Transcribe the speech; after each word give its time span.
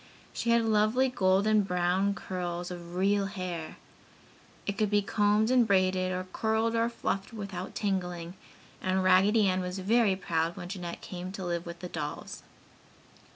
She 0.33 0.49
had 0.49 0.65
lovely 0.65 1.09
golden 1.09 1.61
brown 1.61 2.15
curls 2.15 2.71
of 2.71 2.95
real 2.95 3.27
hair. 3.27 3.77
It 4.65 4.75
could 4.75 4.89
be 4.89 5.03
combed 5.03 5.51
and 5.51 5.67
braided, 5.67 6.11
or 6.11 6.25
curled 6.33 6.73
or 6.73 6.89
fluffed 6.89 7.33
without 7.33 7.75
tangling, 7.75 8.33
and 8.81 9.03
Raggedy 9.03 9.47
Ann 9.47 9.61
was 9.61 9.77
very 9.77 10.15
proud 10.15 10.57
when 10.57 10.69
Jeanette 10.69 11.01
came 11.01 11.31
to 11.33 11.45
live 11.45 11.67
with 11.67 11.81
the 11.81 11.87
dolls. 11.87 12.41